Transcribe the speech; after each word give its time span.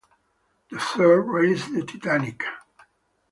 The 0.71 0.79
third, 0.79 1.21
Raise 1.29 1.71
the 1.71 1.83
Titanic! 1.85 2.43